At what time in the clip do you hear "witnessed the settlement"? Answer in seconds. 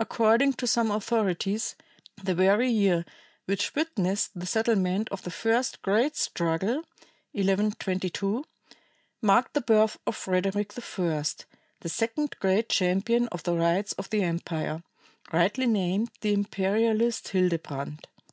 3.76-5.08